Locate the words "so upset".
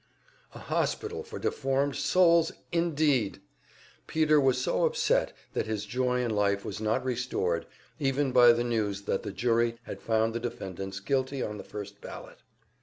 4.59-5.31